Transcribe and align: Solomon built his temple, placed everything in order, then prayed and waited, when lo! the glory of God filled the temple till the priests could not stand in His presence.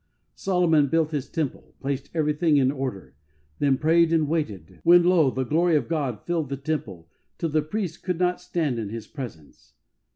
Solomon 0.33 0.87
built 0.87 1.11
his 1.11 1.29
temple, 1.29 1.75
placed 1.79 2.09
everything 2.15 2.57
in 2.57 2.71
order, 2.71 3.13
then 3.59 3.77
prayed 3.77 4.11
and 4.11 4.27
waited, 4.27 4.79
when 4.81 5.03
lo! 5.03 5.29
the 5.29 5.43
glory 5.43 5.75
of 5.75 5.87
God 5.87 6.25
filled 6.25 6.49
the 6.49 6.57
temple 6.57 7.07
till 7.37 7.49
the 7.49 7.61
priests 7.61 7.97
could 7.97 8.17
not 8.19 8.41
stand 8.41 8.79
in 8.79 8.89
His 8.89 9.05
presence. 9.05 9.73